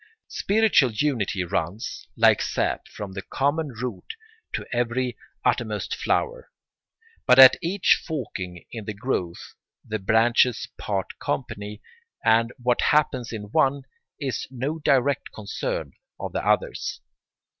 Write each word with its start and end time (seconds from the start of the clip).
Spiritual 0.29 0.93
unity 0.93 1.43
runs, 1.43 2.07
like 2.17 2.41
sap, 2.41 2.87
from 2.87 3.11
the 3.11 3.21
common 3.21 3.67
root 3.67 4.15
to 4.51 4.65
every 4.73 5.15
uttermost 5.45 5.93
flower; 5.95 6.49
but 7.27 7.37
at 7.37 7.55
each 7.61 8.03
forking 8.03 8.65
in 8.71 8.85
the 8.85 8.95
growth 8.95 9.53
the 9.87 9.99
branches 9.99 10.67
part 10.79 11.19
company, 11.19 11.83
and 12.25 12.51
what 12.57 12.81
happens 12.81 13.31
in 13.31 13.51
one 13.51 13.83
is 14.19 14.47
no 14.49 14.79
direct 14.79 15.31
concern 15.33 15.91
of 16.19 16.31
the 16.33 16.43
others. 16.43 16.99